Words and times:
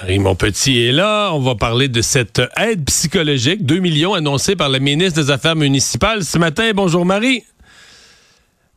Marie 0.00 0.18
Montpetit 0.20 0.84
est 0.84 0.92
là. 0.92 1.30
On 1.32 1.40
va 1.40 1.56
parler 1.56 1.88
de 1.88 2.02
cette 2.02 2.40
aide 2.56 2.84
psychologique, 2.84 3.66
2 3.66 3.78
millions 3.80 4.14
annoncée 4.14 4.54
par 4.54 4.68
le 4.68 4.78
ministre 4.78 5.20
des 5.20 5.30
Affaires 5.30 5.56
municipales 5.56 6.24
ce 6.24 6.38
matin. 6.38 6.70
Bonjour 6.72 7.04
Marie. 7.04 7.42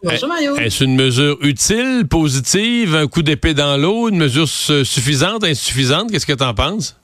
Bonjour 0.03 0.27
Mario. 0.27 0.55
Est-ce 0.55 0.83
une 0.83 0.95
mesure 0.95 1.37
utile, 1.41 2.07
positive, 2.09 2.95
un 2.95 3.07
coup 3.07 3.21
d'épée 3.21 3.53
dans 3.53 3.77
l'eau, 3.77 4.09
une 4.09 4.17
mesure 4.17 4.47
suffisante, 4.49 5.43
insuffisante? 5.43 6.11
Qu'est-ce 6.11 6.25
que 6.25 6.33
tu 6.33 6.43
en 6.43 6.55
penses? 6.55 6.97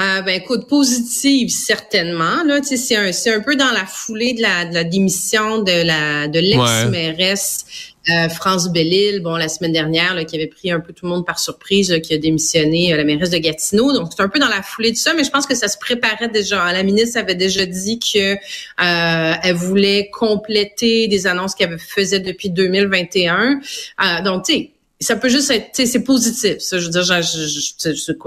Euh, 0.00 0.20
ben 0.20 0.40
écoute, 0.40 0.68
positive 0.68 1.48
certainement. 1.48 2.44
Là, 2.44 2.60
c'est 2.62 2.96
un, 3.34 3.40
peu 3.40 3.56
dans 3.56 3.72
la 3.72 3.86
foulée 3.86 4.34
de 4.34 4.42
la, 4.42 4.66
de 4.66 4.74
la 4.74 4.84
démission 4.84 5.62
de 5.62 5.84
la 5.84 6.28
de 6.28 6.38
l'ex-mairesse 6.38 7.64
euh, 8.08 8.28
France 8.28 8.70
Bellil, 8.70 9.20
bon 9.20 9.36
la 9.36 9.48
semaine 9.48 9.72
dernière, 9.72 10.14
qui 10.26 10.36
avait 10.36 10.46
pris 10.46 10.70
un 10.70 10.80
peu 10.80 10.92
tout 10.92 11.06
le 11.06 11.10
monde 11.10 11.26
par 11.26 11.38
surprise, 11.38 11.98
qui 12.02 12.14
a 12.14 12.18
démissionné 12.18 12.92
euh, 12.92 12.96
la 12.96 13.04
mairesse 13.04 13.30
de 13.30 13.38
Gatineau. 13.38 13.92
Donc 13.92 14.10
c'est 14.14 14.22
un 14.22 14.28
peu 14.28 14.38
dans 14.38 14.48
la 14.48 14.62
foulée 14.62 14.92
de 14.92 14.96
ça, 14.96 15.12
mais 15.14 15.24
je 15.24 15.30
pense 15.30 15.46
que 15.46 15.54
ça 15.54 15.68
se 15.68 15.76
préparait 15.78 16.28
déjà. 16.28 16.72
La 16.72 16.82
ministre 16.82 17.18
avait 17.18 17.34
déjà 17.34 17.66
dit 17.66 17.98
que 17.98 18.34
euh, 18.34 19.34
elle 19.42 19.54
voulait 19.54 20.08
compléter 20.12 21.08
des 21.08 21.26
annonces 21.26 21.54
qu'elle 21.54 21.78
faisait 21.78 22.20
depuis 22.20 22.50
2021. 22.50 23.60
donc 24.24 24.44
tu 24.44 24.52
sais 24.52 24.70
ça 24.98 25.16
peut 25.16 25.28
juste 25.28 25.50
être, 25.50 25.68
c'est 25.74 26.04
positif. 26.04 26.58
Ça, 26.58 26.78
je 26.78 26.86
veux 26.86 26.90
dire, 26.90 27.04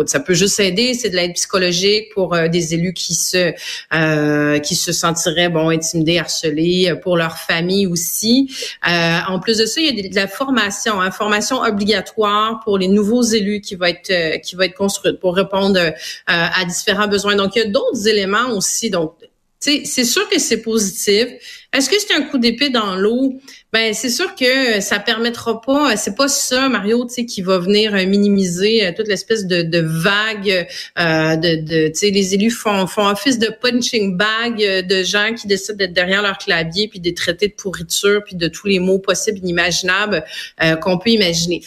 ça 0.08 0.20
peut 0.20 0.34
juste 0.36 0.59
aider. 0.59 0.94
C'est 0.94 1.09
de 1.09 1.16
l'aide 1.16 1.34
psychologique 1.34 2.14
pour 2.14 2.36
euh, 2.36 2.48
des 2.48 2.75
élus 2.75 2.94
qui 2.94 3.16
se 3.16 3.53
euh, 3.94 4.59
qui 4.59 4.75
se 4.75 4.92
sentiraient 4.92 5.50
bon 5.50 5.70
intimidés, 5.70 6.20
harcelés, 6.20 6.92
euh, 6.92 6.95
pour 6.95 7.17
leur 7.17 7.40
famille 7.40 7.88
aussi. 7.88 8.53
en 8.84 9.40
plus 9.40 9.58
de 9.58 9.66
ça, 9.66 9.81
il 9.81 9.97
y 9.97 10.06
a 10.06 10.09
de, 10.09 10.16
la 10.16 10.28
formation, 10.28 11.02
hein, 11.02 11.09
formation 11.09 11.62
obligatoire 11.62 12.59
pour 12.64 12.78
les 12.78 12.88
nouveaux 12.88 13.23
élus 13.23 13.62
qui 13.62 13.75
va 13.75 13.90
être 13.90 14.42
qui 14.42 14.56
va 14.56 14.66
être 14.66 14.75
construite 14.75 15.20
pour 15.20 15.36
répondre 15.36 15.80
à 16.28 16.66
différents 16.66 17.08
besoins. 17.08 17.36
Donc, 17.36 17.56
il 17.56 17.59
y 17.59 17.62
a 17.64 17.70
d'autres 17.70 18.08
éléments 18.08 18.52
aussi. 18.52 18.92
Donc, 18.92 19.14
c'est 19.59 20.06
sûr 20.06 20.30
que 20.30 20.40
c'est 20.40 20.62
positif. 20.62 21.28
Est-ce 21.72 21.88
que 21.88 22.00
c'est 22.00 22.16
un 22.16 22.23
coup 22.23 22.39
d'épée 22.39 22.70
dans 22.70 22.95
l'eau? 22.95 23.39
Ben 23.72 23.94
c'est 23.94 24.09
sûr 24.09 24.34
que 24.34 24.81
ça 24.81 24.98
permettra 24.98 25.62
pas, 25.62 25.95
c'est 25.95 26.16
pas 26.16 26.28
ça 26.28 26.67
Mario, 26.70 27.06
tu 27.06 27.14
sais, 27.14 27.25
qui 27.25 27.44
va 27.44 27.59
venir 27.59 27.94
euh, 27.94 28.03
minimiser 28.08 28.84
euh, 28.84 28.92
toute 28.98 29.08
l'espèce 29.08 29.45
de, 29.45 29.62
de 29.62 29.80
vague 29.80 30.67
euh, 30.97 31.36
de, 31.36 31.62
de 31.62 31.88
tu 31.90 31.94
sais, 31.94 32.09
les 32.09 32.34
élus 32.34 32.50
font 32.50 32.88
font 32.88 33.06
office 33.06 33.38
de 33.38 33.50
punching 33.62 34.17
bag 34.17 34.58
de 34.58 35.03
gens 35.03 35.36
qui 35.36 35.45
décident 35.45 35.78
d'être 35.78 35.94
derrière 35.94 36.23
leur 36.23 36.40
clavier 36.40 36.88
puis 36.88 37.00
des 37.00 37.14
traités 37.14 37.50
de 37.50 37.53
pourriture 37.53 38.23
puis 38.25 38.36
de 38.36 38.47
tous 38.47 38.66
les 38.66 38.80
mots 38.80 38.97
possibles 38.97 39.38
inimaginables 39.38 40.23
qu'on 40.81 40.97
peut 40.97 41.12
imaginer. 41.12 41.62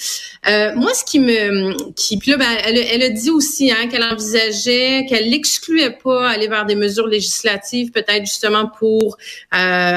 moi, 0.45 0.93
ce 0.95 1.05
qui 1.05 1.21
me, 1.21 1.93
qui 1.93 2.19
puis 2.19 2.33
là, 2.33 2.39
ben, 2.39 2.57
elle, 2.67 2.79
elle, 2.79 3.03
a 3.03 3.11
dit 3.11 3.31
aussi 3.31 3.71
hein, 3.71 3.87
qu'elle 3.89 4.03
envisageait, 4.03 5.07
qu'elle 5.09 5.31
n'excluait 5.31 5.97
pas 6.03 6.29
aller 6.29 6.49
vers 6.49 6.67
des 6.67 6.75
mesures 6.75 7.07
législatives, 7.07 7.93
peut-être 7.93 8.27
justement 8.27 8.67
pour 8.67 9.19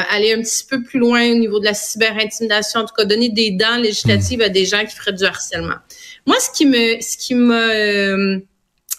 aller 0.02 0.34
un 0.34 0.42
petit 0.42 0.66
peu 0.70 0.82
plus 0.82 1.00
loin 1.00 1.32
au 1.32 1.36
niveau 1.36 1.60
de 1.60 1.66
la 1.66 1.74
cyberintimidation, 1.74 2.82
en 2.82 2.86
tout 2.86 2.94
cas 2.96 3.06
donner 3.06 3.30
des 3.30 3.52
dents 3.52 3.78
législatives 3.78 4.42
à 4.42 4.50
des 4.50 4.66
gens 4.66 4.84
qui 4.86 4.96
feraient 4.96 5.14
du 5.14 5.24
harcèlement. 5.24 5.76
Moi, 6.26 6.38
ce 6.40 6.50
qui 6.56 6.66
me, 6.66 7.00
ce 7.02 7.18
qui 7.18 7.36
m'a, 7.36 7.70
euh, 7.70 8.40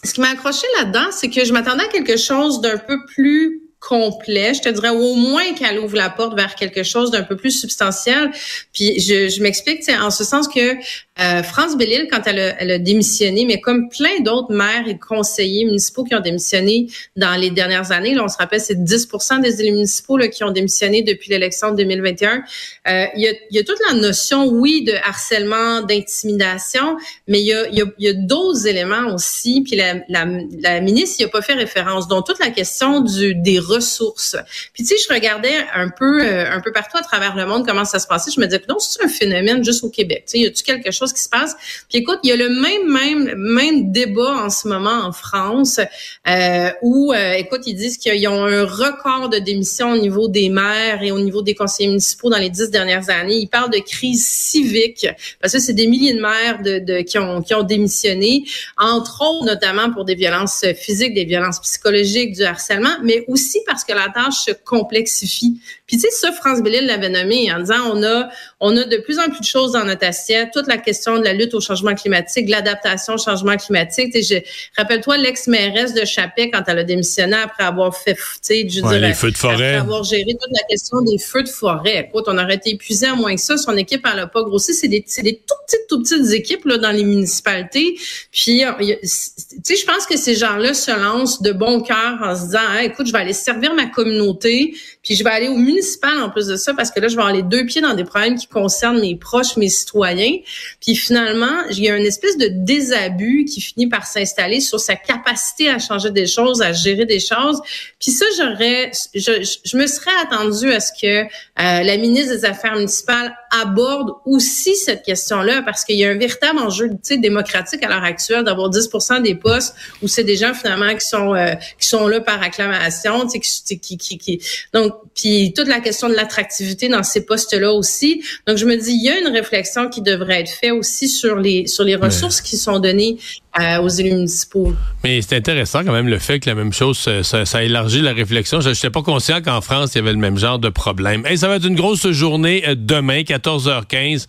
ce 0.04 0.14
qui 0.14 0.20
m'a 0.20 0.30
accroché 0.30 0.66
là-dedans, 0.78 1.08
c'est 1.10 1.28
que 1.28 1.44
je 1.44 1.52
m'attendais 1.52 1.84
à 1.84 1.88
quelque 1.88 2.16
chose 2.16 2.60
d'un 2.60 2.78
peu 2.78 2.98
plus 3.06 3.65
complet. 3.80 4.54
Je 4.54 4.62
te 4.62 4.68
dirais 4.68 4.90
au 4.90 5.14
moins 5.14 5.52
qu'elle 5.54 5.78
ouvre 5.78 5.96
la 5.96 6.10
porte 6.10 6.34
vers 6.34 6.54
quelque 6.54 6.82
chose 6.82 7.10
d'un 7.10 7.22
peu 7.22 7.36
plus 7.36 7.52
substantiel. 7.52 8.30
Puis 8.72 8.98
je, 9.00 9.28
je 9.28 9.42
m'explique, 9.42 9.82
en 9.88 10.10
ce 10.10 10.24
sens 10.24 10.48
que 10.48 10.76
euh, 11.18 11.42
France 11.42 11.78
Bellil, 11.78 12.08
quand 12.10 12.20
elle 12.26 12.38
a, 12.38 12.60
elle 12.60 12.70
a, 12.72 12.78
démissionné, 12.78 13.46
mais 13.46 13.60
comme 13.60 13.88
plein 13.88 14.20
d'autres 14.20 14.52
maires 14.52 14.86
et 14.86 14.98
conseillers 14.98 15.64
municipaux 15.64 16.04
qui 16.04 16.14
ont 16.14 16.20
démissionné 16.20 16.88
dans 17.16 17.40
les 17.40 17.50
dernières 17.50 17.90
années, 17.90 18.14
là, 18.14 18.24
on 18.24 18.28
se 18.28 18.36
rappelle, 18.36 18.60
c'est 18.60 18.84
10 18.84 19.08
des 19.42 19.62
élus 19.62 19.72
municipaux 19.72 20.18
là, 20.18 20.28
qui 20.28 20.44
ont 20.44 20.50
démissionné 20.50 21.02
depuis 21.02 21.30
l'élection 21.30 21.70
de 21.70 21.76
2021. 21.76 22.42
Euh, 22.88 23.06
il, 23.14 23.22
y 23.22 23.28
a, 23.28 23.32
y 23.50 23.58
a 23.58 23.64
toute 23.64 23.78
la 23.88 23.94
notion, 23.94 24.46
oui, 24.46 24.84
de 24.84 24.92
harcèlement, 24.92 25.80
d'intimidation, 25.80 26.98
mais 27.28 27.40
il 27.40 27.46
y 27.46 27.54
a, 27.54 27.66
il 27.70 27.86
y 27.98 28.08
a, 28.08 28.12
d'autres 28.12 28.66
éléments 28.66 29.14
aussi. 29.14 29.62
Puis 29.62 29.76
la, 29.76 29.94
la, 30.08 30.26
la 30.60 30.80
ministre 30.80 31.16
n'y 31.20 31.24
a 31.24 31.28
pas 31.28 31.40
fait 31.40 31.54
référence, 31.54 32.08
dont 32.08 32.20
toute 32.20 32.38
la 32.40 32.50
question 32.50 33.00
du, 33.00 33.34
des 33.34 33.58
ressources. 33.66 34.36
Puis 34.72 34.84
tu 34.84 34.96
sais, 34.96 35.04
je 35.08 35.12
regardais 35.12 35.54
un 35.74 35.88
peu, 35.88 36.22
euh, 36.22 36.50
un 36.50 36.60
peu 36.60 36.72
partout 36.72 36.96
à 36.96 37.02
travers 37.02 37.36
le 37.36 37.46
monde 37.46 37.66
comment 37.66 37.84
ça 37.84 37.98
se 37.98 38.06
passait. 38.06 38.30
Je 38.30 38.40
me 38.40 38.46
disais, 38.46 38.62
non, 38.68 38.78
c'est 38.78 39.02
un 39.02 39.08
phénomène 39.08 39.64
juste 39.64 39.84
au 39.84 39.90
Québec. 39.90 40.24
Tu 40.26 40.32
sais, 40.32 40.38
y 40.38 40.46
a-tu 40.46 40.62
quelque 40.62 40.90
chose 40.90 41.12
qui 41.12 41.22
se 41.22 41.28
passe? 41.28 41.54
Puis 41.88 41.98
écoute, 41.98 42.18
il 42.22 42.30
y 42.30 42.32
a 42.32 42.36
le 42.36 42.48
même 42.48 42.90
même 42.90 43.34
même 43.36 43.92
débat 43.92 44.44
en 44.44 44.50
ce 44.50 44.68
moment 44.68 45.04
en 45.04 45.12
France 45.12 45.80
euh, 46.28 46.70
où 46.82 47.12
euh, 47.12 47.32
écoute, 47.32 47.62
ils 47.66 47.74
disent 47.74 47.98
qu'ils 47.98 48.26
ont 48.28 48.44
un 48.44 48.64
record 48.64 49.28
de 49.28 49.38
démission 49.38 49.92
au 49.92 49.98
niveau 49.98 50.28
des 50.28 50.48
maires 50.48 51.02
et 51.02 51.12
au 51.12 51.20
niveau 51.20 51.42
des 51.42 51.54
conseillers 51.54 51.88
municipaux 51.88 52.30
dans 52.30 52.38
les 52.38 52.50
dix 52.50 52.70
dernières 52.70 53.10
années. 53.10 53.36
Ils 53.36 53.48
parlent 53.48 53.70
de 53.70 53.78
crise 53.78 54.26
civique 54.26 55.06
parce 55.40 55.52
que 55.52 55.58
c'est 55.58 55.72
des 55.72 55.86
milliers 55.86 56.14
de 56.14 56.20
maires 56.20 56.62
de, 56.62 56.78
de, 56.78 57.00
qui 57.00 57.18
ont 57.18 57.42
qui 57.42 57.54
ont 57.54 57.62
démissionné, 57.62 58.44
entre 58.76 59.22
autres 59.22 59.44
notamment 59.44 59.90
pour 59.92 60.04
des 60.04 60.14
violences 60.14 60.64
physiques, 60.76 61.14
des 61.14 61.24
violences 61.24 61.60
psychologiques, 61.60 62.32
du 62.32 62.42
harcèlement, 62.42 62.96
mais 63.02 63.24
aussi 63.28 63.55
parce 63.66 63.84
que 63.84 63.92
la 63.92 64.08
tâche 64.08 64.44
se 64.46 64.52
complexifie. 64.52 65.60
Puis 65.86 65.96
tu 65.96 66.02
sais 66.02 66.10
ça, 66.10 66.32
France 66.32 66.62
Bellil 66.62 66.86
l'avait 66.86 67.08
nommé 67.08 67.52
en 67.52 67.60
disant 67.60 67.92
on 67.92 68.02
a 68.02 68.28
on 68.58 68.74
a 68.76 68.84
de 68.84 68.96
plus 68.96 69.18
en 69.18 69.28
plus 69.28 69.40
de 69.40 69.44
choses 69.44 69.72
dans 69.72 69.84
notre 69.84 70.06
assiette, 70.06 70.48
toute 70.52 70.66
la 70.66 70.78
question 70.78 71.18
de 71.18 71.24
la 71.24 71.34
lutte 71.34 71.52
au 71.52 71.60
changement 71.60 71.94
climatique, 71.94 72.48
l'adaptation 72.48 73.14
au 73.14 73.18
changement 73.18 73.56
climatique. 73.56 74.16
Je, 74.16 74.36
rappelle-toi 74.78 75.18
l'ex-mairesse 75.18 75.92
de 75.92 76.06
Chapet 76.06 76.50
quand 76.50 76.62
elle 76.66 76.78
a 76.78 76.84
démissionné 76.84 77.36
après 77.36 77.64
avoir 77.64 77.94
fait, 77.94 78.16
je 78.48 78.80
ouais, 78.80 78.98
les 78.98 79.12
feux 79.12 79.30
de 79.30 79.36
forêt. 79.36 79.54
Après 79.54 79.74
avoir 79.74 80.04
géré 80.04 80.24
toute 80.24 80.52
la 80.52 80.66
question 80.70 81.02
des 81.02 81.18
feux 81.18 81.42
de 81.42 81.48
forêt. 81.48 82.06
Écoute, 82.08 82.24
on 82.28 82.38
aurait 82.38 82.54
été 82.54 82.70
épuisé 82.70 83.06
à 83.06 83.14
moins 83.14 83.34
que 83.34 83.40
ça. 83.42 83.58
Son 83.58 83.76
équipe, 83.76 84.06
elle 84.10 84.16
n'a 84.16 84.26
pas 84.26 84.42
grossi. 84.42 84.72
C'est 84.72 84.88
des, 84.88 85.04
des 85.18 85.42
tout 85.46 85.54
petites, 85.66 85.86
tout 85.88 86.02
petites 86.02 86.32
équipes 86.32 86.64
là, 86.64 86.78
dans 86.78 86.92
les 86.92 87.04
municipalités. 87.04 87.98
Puis, 88.32 88.62
tu 88.62 88.98
sais, 89.06 89.76
je 89.76 89.84
pense 89.84 90.06
que 90.06 90.16
ces 90.16 90.34
gens-là 90.34 90.72
se 90.72 90.90
lancent 90.90 91.42
de 91.42 91.52
bon 91.52 91.82
cœur 91.82 92.18
en 92.22 92.34
se 92.34 92.46
disant, 92.46 92.78
écoute, 92.82 93.06
je 93.06 93.12
vais 93.12 93.18
aller 93.18 93.34
servir 93.34 93.74
ma 93.74 93.86
communauté, 93.86 94.74
puis 95.06 95.14
je 95.14 95.22
vais 95.22 95.30
aller 95.30 95.46
au 95.46 95.56
municipal 95.56 96.18
en 96.20 96.30
plus 96.30 96.48
de 96.48 96.56
ça 96.56 96.74
parce 96.74 96.90
que 96.90 96.98
là, 96.98 97.06
je 97.06 97.16
vais 97.16 97.32
les 97.32 97.44
deux 97.44 97.64
pieds 97.64 97.80
dans 97.80 97.94
des 97.94 98.02
problèmes 98.02 98.34
qui 98.34 98.48
concernent 98.48 99.00
mes 99.00 99.14
proches, 99.14 99.56
mes 99.56 99.68
citoyens. 99.68 100.38
Puis 100.80 100.96
finalement, 100.96 101.62
il 101.70 101.78
y 101.78 101.88
a 101.88 101.96
une 101.96 102.04
espèce 102.04 102.36
de 102.36 102.48
désabus 102.50 103.44
qui 103.44 103.60
finit 103.60 103.86
par 103.86 104.04
s'installer 104.04 104.60
sur 104.60 104.80
sa 104.80 104.96
capacité 104.96 105.70
à 105.70 105.78
changer 105.78 106.10
des 106.10 106.26
choses, 106.26 106.60
à 106.60 106.72
gérer 106.72 107.06
des 107.06 107.20
choses. 107.20 107.60
Puis 108.00 108.10
ça, 108.10 108.24
j'aurais, 108.36 108.90
je, 109.14 109.48
je 109.64 109.76
me 109.76 109.86
serais 109.86 110.10
attendu 110.24 110.72
à 110.72 110.80
ce 110.80 110.90
que 111.00 111.22
euh, 111.22 111.26
la 111.56 111.96
ministre 111.98 112.34
des 112.34 112.44
Affaires 112.44 112.74
municipales 112.74 113.32
aborde 113.60 114.10
aussi 114.24 114.74
cette 114.74 115.04
question-là 115.04 115.62
parce 115.62 115.84
qu'il 115.84 115.96
y 115.96 116.04
a 116.04 116.10
un 116.10 116.18
véritable 116.18 116.58
enjeu 116.58 116.90
démocratique 117.10 117.82
à 117.84 117.88
l'heure 117.88 118.04
actuelle 118.04 118.42
d'avoir 118.42 118.70
10% 118.70 119.22
des 119.22 119.36
postes 119.36 119.74
où 120.02 120.08
c'est 120.08 120.24
des 120.24 120.36
gens 120.36 120.52
finalement 120.52 120.92
qui 120.94 121.06
sont 121.06 121.34
euh, 121.34 121.54
qui 121.78 121.86
sont 121.86 122.08
là 122.08 122.20
par 122.20 122.42
acclamation, 122.42 123.26
qui, 123.28 123.40
qui, 123.78 123.96
qui, 123.96 124.18
qui, 124.18 124.40
donc 124.72 124.95
puis 125.14 125.52
toute 125.54 125.68
la 125.68 125.80
question 125.80 126.08
de 126.08 126.14
l'attractivité 126.14 126.88
dans 126.88 127.02
ces 127.02 127.24
postes-là 127.24 127.72
aussi. 127.72 128.22
Donc 128.46 128.56
je 128.56 128.66
me 128.66 128.76
dis 128.76 128.92
il 128.92 129.04
y 129.04 129.08
a 129.08 129.18
une 129.18 129.28
réflexion 129.28 129.88
qui 129.88 130.02
devrait 130.02 130.40
être 130.40 130.50
faite 130.50 130.72
aussi 130.72 131.08
sur 131.08 131.36
les 131.36 131.66
sur 131.66 131.84
les 131.84 131.96
ressources 131.96 132.40
qui 132.40 132.56
sont 132.56 132.78
données 132.78 133.18
euh, 133.58 133.80
aux 133.80 133.88
élus 133.88 134.12
municipaux. 134.12 134.74
Mais 135.02 135.22
c'est 135.22 135.36
intéressant 135.36 135.82
quand 135.84 135.92
même 135.92 136.08
le 136.08 136.18
fait 136.18 136.40
que 136.40 136.48
la 136.48 136.54
même 136.54 136.72
chose, 136.72 136.98
ça, 137.22 137.46
ça, 137.46 137.62
élargit 137.64 138.02
la 138.02 138.12
réflexion. 138.12 138.60
Je 138.60 138.68
n'étais 138.68 138.90
pas 138.90 139.02
conscient 139.02 139.40
qu'en 139.40 139.62
France, 139.62 139.92
il 139.94 139.98
y 139.98 140.00
avait 140.00 140.12
le 140.12 140.18
même 140.18 140.36
genre 140.36 140.58
de 140.58 140.68
problème. 140.68 141.24
Et 141.28 141.38
ça 141.38 141.48
va 141.48 141.56
être 141.56 141.66
une 141.66 141.74
grosse 141.74 142.06
journée 142.10 142.64
euh, 142.68 142.74
demain, 142.76 143.22
14h15. 143.22 144.26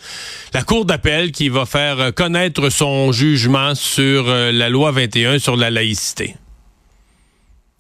La 0.54 0.64
Cour 0.64 0.86
d'appel 0.86 1.32
qui 1.32 1.50
va 1.50 1.66
faire 1.66 2.00
euh, 2.00 2.12
connaître 2.12 2.70
son 2.70 3.12
jugement 3.12 3.76
sur 3.76 4.28
la 4.28 4.70
loi 4.70 4.92
21 4.92 5.40
sur 5.40 5.58
la 5.58 5.70
laïcité. 5.70 6.36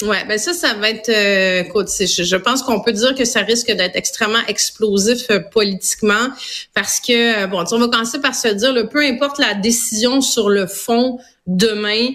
Ouais, 0.04 0.24
ben 0.28 0.38
ça, 0.38 0.54
ça 0.54 0.76
va 0.76 0.92
être. 0.92 1.10
Euh, 1.10 1.64
écoute, 1.64 1.88
je, 1.90 2.36
pense 2.36 2.62
qu'on 2.62 2.82
peut 2.82 2.92
dire 2.92 3.16
que 3.16 3.26
ça 3.26 3.40
risque 3.40 3.72
d'être 3.72 3.96
extrêmement 3.96 4.46
explosif 4.48 5.26
euh, 5.32 5.40
politiquement 5.40 6.28
parce 6.76 7.00
que 7.00 7.46
euh, 7.46 7.48
bon, 7.48 7.64
on 7.72 7.80
va 7.80 7.88
commencer 7.88 8.22
par 8.22 8.36
se 8.36 8.50
dire, 8.50 8.74
le 8.74 8.90
peu 8.90 9.02
importe 9.02 9.40
la 9.40 9.56
décision 9.56 10.22
sur 10.22 10.50
le 10.50 10.68
fond 10.68 11.18
demain, 11.48 12.10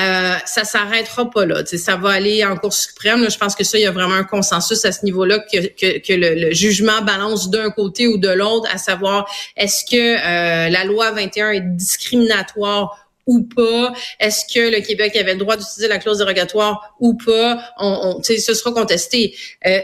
euh, 0.00 0.36
ça 0.46 0.64
s'arrêtera 0.64 1.28
pas 1.28 1.44
là. 1.44 1.62
ça 1.66 1.96
va 1.96 2.12
aller 2.12 2.42
en 2.42 2.56
Cour 2.56 2.72
suprême. 2.72 3.28
je 3.28 3.36
pense 3.36 3.54
que 3.54 3.64
ça, 3.64 3.76
il 3.76 3.82
y 3.82 3.86
a 3.86 3.90
vraiment 3.90 4.14
un 4.14 4.24
consensus 4.24 4.82
à 4.86 4.92
ce 4.92 5.04
niveau-là 5.04 5.40
que, 5.40 5.58
que, 5.58 5.98
que 5.98 6.12
le, 6.14 6.54
jugement 6.54 7.02
balance 7.02 7.50
d'un 7.50 7.68
côté 7.68 8.06
ou 8.06 8.16
de 8.16 8.30
l'autre, 8.30 8.66
à 8.72 8.78
savoir 8.78 9.30
est-ce 9.58 9.84
que 9.84 10.70
la 10.72 10.84
loi 10.84 11.10
21 11.10 11.50
est 11.50 11.60
discriminatoire 11.60 13.05
ou 13.26 13.42
pas? 13.42 13.92
Est-ce 14.20 14.44
que 14.52 14.74
le 14.74 14.80
Québec 14.80 15.16
avait 15.16 15.34
le 15.34 15.40
droit 15.40 15.56
d'utiliser 15.56 15.88
la 15.88 15.98
clause 15.98 16.18
dérogatoire 16.18 16.94
ou 17.00 17.14
pas? 17.14 17.60
On, 17.78 18.18
on 18.18 18.22
ce 18.22 18.54
sera 18.54 18.72
contesté. 18.72 19.36
Euh, 19.66 19.80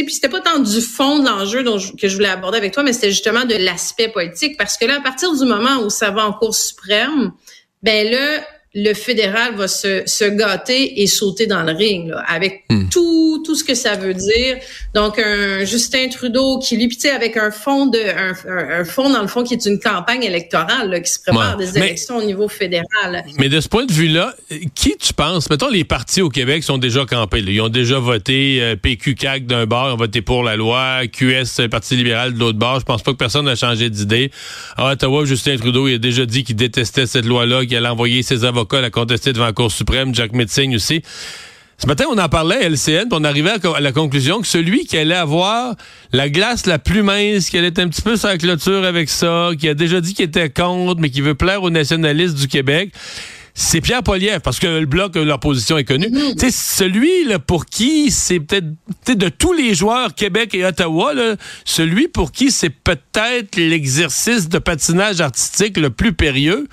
puis 0.00 0.14
c'était 0.14 0.30
pas 0.30 0.40
tant 0.40 0.58
du 0.58 0.80
fond 0.80 1.18
de 1.18 1.26
l'enjeu 1.26 1.62
que 2.00 2.08
je 2.08 2.14
voulais 2.14 2.28
aborder 2.28 2.56
avec 2.56 2.72
toi, 2.72 2.82
mais 2.82 2.94
c'était 2.94 3.10
justement 3.10 3.44
de 3.44 3.54
l'aspect 3.54 4.08
politique, 4.08 4.56
parce 4.56 4.78
que 4.78 4.86
là, 4.86 4.96
à 4.96 5.00
partir 5.00 5.34
du 5.36 5.44
moment 5.44 5.82
où 5.84 5.90
ça 5.90 6.10
va 6.10 6.24
en 6.24 6.32
Cour 6.32 6.54
suprême, 6.54 7.32
ben 7.82 8.10
là, 8.10 8.42
le 8.74 8.94
fédéral 8.94 9.54
va 9.54 9.68
se, 9.68 10.02
se 10.06 10.24
gâter 10.24 11.02
et 11.02 11.06
sauter 11.06 11.46
dans 11.46 11.62
le 11.62 11.72
ring 11.72 12.08
là, 12.08 12.24
avec 12.26 12.64
hmm. 12.70 12.88
tout 12.88 13.42
tout 13.44 13.54
ce 13.54 13.64
que 13.64 13.74
ça 13.74 13.96
veut 13.96 14.14
dire. 14.14 14.56
Donc 14.94 15.18
un 15.18 15.64
Justin 15.64 16.08
Trudeau 16.08 16.58
qui 16.58 16.76
lui 16.76 16.88
avec 17.14 17.36
un 17.36 17.50
fond 17.50 17.86
de 17.86 17.98
un, 17.98 18.80
un, 18.80 18.84
fond 18.84 19.10
dans 19.10 19.22
le 19.22 19.26
fond 19.26 19.42
qui 19.42 19.54
est 19.54 19.66
une 19.66 19.80
campagne 19.80 20.22
électorale 20.22 20.90
là, 20.90 21.00
qui 21.00 21.10
se 21.10 21.18
prépare 21.20 21.56
des 21.56 21.76
élections 21.76 22.18
au 22.18 22.22
niveau 22.22 22.48
fédéral. 22.48 23.24
Mais 23.38 23.48
de 23.48 23.60
ce 23.60 23.68
point 23.68 23.86
de 23.86 23.92
vue-là, 23.92 24.34
qui 24.74 24.96
tu 24.96 25.12
penses? 25.12 25.50
Mettons 25.50 25.68
les 25.68 25.84
partis 25.84 26.22
au 26.22 26.28
Québec 26.28 26.62
sont 26.62 26.78
déjà 26.78 27.04
campés, 27.04 27.40
ils 27.40 27.60
ont 27.60 27.68
déjà 27.68 27.98
voté 27.98 28.58
euh, 28.60 28.76
PQ 28.76 29.14
CAC 29.14 29.46
d'un 29.46 29.66
bord, 29.66 29.94
ont 29.94 29.96
voté 29.96 30.22
pour 30.22 30.44
la 30.44 30.56
loi, 30.56 31.06
QS 31.08 31.68
Parti 31.70 31.96
libéral 31.96 32.34
de 32.34 32.38
l'autre 32.38 32.58
bord. 32.58 32.78
Je 32.80 32.84
pense 32.84 33.02
pas 33.02 33.12
que 33.12 33.16
personne 33.16 33.46
n'a 33.46 33.56
changé 33.56 33.90
d'idée. 33.90 34.30
À 34.76 34.92
Ottawa, 34.92 35.24
Justin 35.24 35.56
Trudeau 35.56 35.88
il 35.88 35.94
a 35.94 35.98
déjà 35.98 36.26
dit 36.26 36.44
qu'il 36.44 36.56
détestait 36.56 37.06
cette 37.06 37.26
loi-là, 37.26 37.66
qu'il 37.66 37.76
allait 37.76 37.88
envoyer 37.88 38.22
ses 38.22 38.44
avocats 38.44 38.61
avocats 38.62 38.80
l'a 38.80 38.90
contesté 38.90 39.32
devant 39.32 39.46
la 39.46 39.52
Cour 39.52 39.72
suprême, 39.72 40.14
Jack 40.14 40.32
Metzing 40.32 40.74
aussi. 40.76 41.02
Ce 41.78 41.86
matin, 41.88 42.04
on 42.08 42.18
en 42.18 42.28
parlait 42.28 42.64
à 42.64 42.68
LCN, 42.68 43.08
puis 43.08 43.18
on 43.18 43.24
arrivait 43.24 43.50
à 43.50 43.80
la 43.80 43.90
conclusion 43.90 44.40
que 44.40 44.46
celui 44.46 44.86
qui 44.86 44.96
allait 44.96 45.16
avoir 45.16 45.74
la 46.12 46.28
glace 46.28 46.66
la 46.66 46.78
plus 46.78 47.02
mince, 47.02 47.50
qui 47.50 47.58
allait 47.58 47.68
être 47.68 47.80
un 47.80 47.88
petit 47.88 48.02
peu 48.02 48.16
sur 48.16 48.28
la 48.28 48.38
clôture 48.38 48.84
avec 48.84 49.08
ça, 49.08 49.50
qui 49.58 49.68
a 49.68 49.74
déjà 49.74 50.00
dit 50.00 50.14
qu'il 50.14 50.26
était 50.26 50.48
contre, 50.48 51.00
mais 51.00 51.10
qui 51.10 51.22
veut 51.22 51.34
plaire 51.34 51.64
aux 51.64 51.70
nationalistes 51.70 52.36
du 52.36 52.46
Québec, 52.46 52.92
c'est 53.54 53.80
Pierre 53.80 54.02
Poliev, 54.02 54.40
parce 54.40 54.58
que 54.58 54.66
le 54.66 54.86
bloc, 54.86 55.14
leur 55.14 55.38
position 55.38 55.76
est 55.76 55.84
connue. 55.84 56.10
C'est 56.38 56.50
celui 56.50 57.24
là, 57.24 57.38
pour 57.38 57.66
qui 57.66 58.10
c'est 58.10 58.40
peut-être 58.40 58.64
de 59.06 59.28
tous 59.28 59.52
les 59.52 59.74
joueurs 59.74 60.14
Québec 60.14 60.54
et 60.54 60.64
Ottawa, 60.64 61.12
là, 61.12 61.36
celui 61.64 62.08
pour 62.08 62.32
qui 62.32 62.50
c'est 62.50 62.70
peut-être 62.70 63.56
l'exercice 63.56 64.48
de 64.48 64.58
patinage 64.58 65.20
artistique 65.20 65.76
le 65.76 65.90
plus 65.90 66.14
périlleux, 66.14 66.66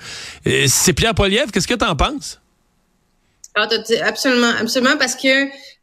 euh, 0.46 0.64
c'est 0.68 0.94
Pierre 0.94 1.14
Poliev. 1.14 1.50
Qu'est-ce 1.52 1.68
que 1.68 1.74
tu 1.74 1.84
en 1.84 1.96
penses? 1.96 2.40
Ah, 3.54 3.68
absolument, 4.04 4.52
absolument, 4.58 4.96
parce 4.96 5.16
que 5.16 5.28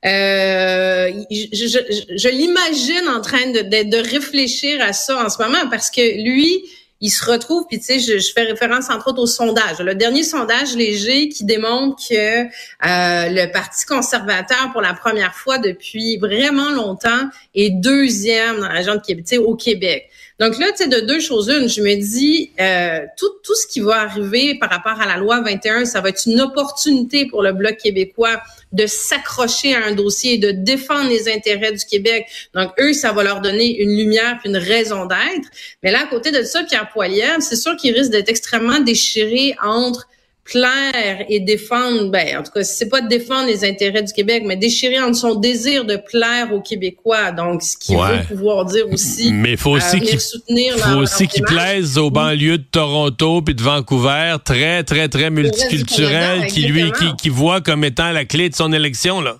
euh, 0.05 1.11
je, 1.31 1.79
je 2.15 2.29
l'imagine 2.29 3.09
en 3.09 3.21
train 3.21 3.51
de, 3.51 3.59
de, 3.59 3.89
de 3.89 4.09
réfléchir 4.09 4.81
à 4.81 4.93
ça 4.93 5.23
en 5.23 5.29
ce 5.29 5.41
moment, 5.41 5.69
parce 5.69 5.91
que 5.91 6.23
lui, 6.23 6.63
il 6.99 7.09
se 7.09 7.23
retrouve, 7.25 7.65
puis 7.67 7.77
tu 7.79 7.85
sais, 7.85 7.99
je, 7.99 8.17
je, 8.17 8.31
fais 8.33 8.43
référence 8.43 8.89
entre 8.89 9.09
autres 9.09 9.21
au 9.21 9.27
sondage. 9.27 9.79
Le 9.79 9.93
dernier 9.93 10.23
sondage 10.23 10.75
léger 10.75 11.29
qui 11.29 11.45
démontre 11.45 11.97
que 12.09 12.43
euh, 12.43 12.47
le 12.81 13.51
Parti 13.51 13.85
conservateur, 13.85 14.71
pour 14.71 14.81
la 14.81 14.93
première 14.93 15.35
fois 15.35 15.59
depuis 15.59 16.17
vraiment 16.17 16.71
longtemps, 16.71 17.29
est 17.53 17.69
deuxième 17.69 18.57
dans 18.59 18.67
la 18.67 18.73
région 18.73 18.95
de 18.95 19.01
Québec, 19.01 19.25
au 19.39 19.55
Québec. 19.55 20.09
Donc 20.39 20.59
là, 20.59 20.67
tu 20.71 20.83
sais, 20.83 20.87
de 20.87 20.99
deux 20.99 21.19
choses 21.19 21.49
une, 21.49 21.67
je 21.67 21.81
me 21.81 21.95
dis, 21.95 22.51
euh, 22.59 22.99
tout, 23.17 23.31
tout 23.43 23.55
ce 23.55 23.65
qui 23.65 23.79
va 23.79 24.01
arriver 24.01 24.57
par 24.59 24.69
rapport 24.69 25.01
à 25.01 25.07
la 25.07 25.17
loi 25.17 25.41
21, 25.41 25.85
ça 25.85 25.99
va 25.99 26.09
être 26.09 26.27
une 26.27 26.39
opportunité 26.41 27.25
pour 27.25 27.41
le 27.41 27.53
Bloc 27.53 27.77
québécois 27.77 28.41
de 28.71 28.85
s'accrocher 28.85 29.75
à 29.75 29.85
un 29.85 29.93
dossier 29.93 30.33
et 30.33 30.37
de 30.37 30.51
défendre 30.51 31.09
les 31.09 31.29
intérêts 31.29 31.71
du 31.71 31.85
Québec. 31.85 32.27
Donc, 32.53 32.71
eux, 32.79 32.93
ça 32.93 33.11
va 33.11 33.23
leur 33.23 33.41
donner 33.41 33.79
une 33.79 33.95
lumière 33.97 34.39
une 34.45 34.57
raison 34.57 35.05
d'être. 35.05 35.47
Mais 35.83 35.91
là, 35.91 36.01
à 36.03 36.07
côté 36.07 36.31
de 36.31 36.43
ça, 36.43 36.63
Pierre 36.63 36.89
Poilievre, 36.89 37.41
c'est 37.41 37.55
sûr 37.55 37.75
qu'il 37.75 37.93
risque 37.95 38.11
d'être 38.11 38.29
extrêmement 38.29 38.79
déchiré 38.79 39.55
entre 39.63 40.07
plaire 40.49 41.25
et 41.29 41.39
défendre, 41.39 42.09
ben, 42.09 42.37
en 42.37 42.43
tout 42.43 42.51
cas, 42.51 42.63
c'est 42.63 42.89
pas 42.89 43.01
de 43.01 43.07
défendre 43.07 43.47
les 43.47 43.65
intérêts 43.65 44.03
du 44.03 44.13
Québec, 44.13 44.43
mais 44.45 44.55
déchirer 44.55 44.99
entre 44.99 45.17
son 45.17 45.35
désir 45.35 45.85
de 45.85 45.97
plaire 45.97 46.53
aux 46.53 46.61
Québécois. 46.61 47.31
Donc, 47.31 47.61
ce 47.61 47.77
qu'il 47.77 47.97
veut 47.97 48.23
pouvoir 48.27 48.65
dire 48.65 48.85
aussi. 48.91 49.31
Mais 49.33 49.51
il 49.51 49.57
faut 49.57 49.71
aussi 49.71 49.99
qu'il 49.99 50.19
faut 50.19 50.97
aussi 50.97 51.27
qu'il 51.27 51.43
plaise 51.43 51.97
aux 51.97 52.09
banlieues 52.09 52.59
de 52.59 52.65
Toronto 52.69 53.41
puis 53.41 53.55
de 53.55 53.61
Vancouver, 53.61 54.37
très, 54.43 54.83
très, 54.83 55.09
très 55.09 55.29
multiculturel, 55.29 56.47
qui 56.47 56.61
lui, 56.61 56.91
qui, 56.91 57.15
qui 57.17 57.29
voit 57.29 57.61
comme 57.61 57.83
étant 57.83 58.11
la 58.11 58.25
clé 58.25 58.49
de 58.49 58.55
son 58.55 58.71
élection, 58.71 59.21
là. 59.21 59.37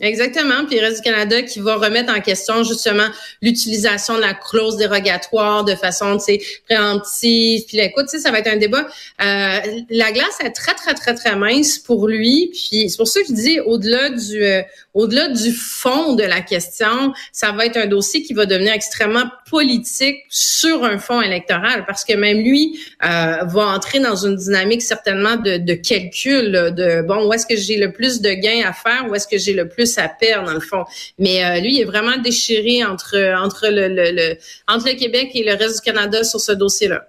Exactement. 0.00 0.66
Puis 0.68 0.78
reste 0.78 1.02
du 1.02 1.10
Canada 1.10 1.40
qui 1.40 1.60
va 1.60 1.76
remettre 1.76 2.12
en 2.12 2.20
question 2.20 2.62
justement 2.64 3.06
l'utilisation 3.40 4.16
de 4.16 4.20
la 4.20 4.34
clause 4.34 4.76
dérogatoire 4.76 5.64
de 5.64 5.74
façon, 5.74 6.18
tu 6.18 6.24
sais, 6.24 6.40
préemptive. 6.68 7.64
Puis 7.66 7.78
écoute, 7.78 8.04
tu 8.10 8.16
sais, 8.16 8.22
ça 8.22 8.30
va 8.30 8.40
être 8.40 8.48
un 8.48 8.58
débat. 8.58 8.86
Euh, 9.22 9.60
la 9.88 10.12
glace 10.12 10.38
est 10.44 10.50
très, 10.50 10.74
très, 10.74 10.92
très, 10.92 11.14
très 11.14 11.34
mince 11.36 11.78
pour 11.78 12.08
lui. 12.08 12.50
Puis 12.52 12.90
c'est 12.90 12.96
pour 12.98 13.08
ça 13.08 13.22
que 13.22 13.28
je 13.28 13.32
dis, 13.32 13.60
au-delà 13.60 14.10
du, 14.10 14.44
euh, 14.44 14.62
au-delà 14.96 15.28
du 15.28 15.52
fond 15.52 16.14
de 16.14 16.22
la 16.22 16.40
question, 16.40 17.12
ça 17.30 17.52
va 17.52 17.66
être 17.66 17.76
un 17.76 17.86
dossier 17.86 18.22
qui 18.22 18.32
va 18.32 18.46
devenir 18.46 18.72
extrêmement 18.72 19.24
politique 19.50 20.24
sur 20.30 20.84
un 20.84 20.96
fond 20.96 21.20
électoral 21.20 21.84
parce 21.86 22.02
que 22.02 22.14
même 22.14 22.38
lui 22.38 22.80
euh, 23.04 23.44
va 23.44 23.66
entrer 23.66 24.00
dans 24.00 24.16
une 24.16 24.36
dynamique 24.36 24.80
certainement 24.80 25.36
de, 25.36 25.74
calcul, 25.74 26.50
de 26.74 27.02
bon, 27.02 27.28
où 27.28 27.32
est-ce 27.34 27.46
que 27.46 27.56
j'ai 27.56 27.76
le 27.76 27.92
plus 27.92 28.22
de 28.22 28.30
gains 28.30 28.62
à 28.66 28.72
faire, 28.72 29.06
où 29.10 29.14
est-ce 29.14 29.28
que 29.28 29.36
j'ai 29.36 29.52
le 29.52 29.68
plus 29.68 29.92
sa 29.92 30.08
perd 30.08 30.46
dans 30.46 30.54
le 30.54 30.60
fond. 30.60 30.84
Mais 31.18 31.44
euh, 31.44 31.60
lui, 31.60 31.74
il 31.74 31.80
est 31.82 31.84
vraiment 31.84 32.16
déchiré 32.16 32.82
entre 32.82 33.16
entre 33.38 33.68
le, 33.68 33.88
le, 33.88 34.38
entre 34.66 34.88
le 34.88 34.94
Québec 34.94 35.28
et 35.34 35.44
le 35.44 35.54
reste 35.54 35.84
du 35.84 35.92
Canada 35.92 36.24
sur 36.24 36.40
ce 36.40 36.52
dossier-là. 36.52 37.06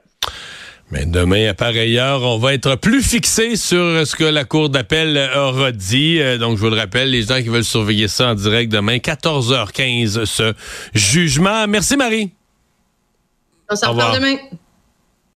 Mais 0.89 1.05
demain, 1.05 1.49
à 1.49 1.53
pareille 1.53 1.97
heure, 1.97 2.23
on 2.23 2.37
va 2.37 2.53
être 2.53 2.75
plus 2.75 3.01
fixé 3.01 3.57
sur 3.57 4.07
ce 4.07 4.15
que 4.15 4.23
la 4.23 4.45
Cour 4.45 4.69
d'appel 4.69 5.17
aura 5.35 5.73
dit. 5.73 6.19
Euh, 6.21 6.37
donc, 6.37 6.55
je 6.57 6.61
vous 6.61 6.69
le 6.69 6.77
rappelle, 6.77 7.11
les 7.11 7.23
gens 7.23 7.41
qui 7.41 7.49
veulent 7.49 7.65
surveiller 7.65 8.07
ça 8.07 8.29
en 8.29 8.35
direct 8.35 8.71
demain, 8.71 8.97
14h15, 8.97 10.23
ce 10.23 10.53
jugement. 10.93 11.67
Merci, 11.67 11.97
Marie. 11.97 12.31
On 13.69 13.75
s'en 13.75 13.91
reparle 13.91 14.15
demain. 14.15 14.37